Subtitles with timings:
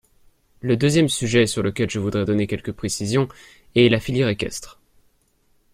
[0.61, 3.27] Le deuxième sujet sur lequel je voudrais donner quelques précisions
[3.75, 4.79] est la filière équestre.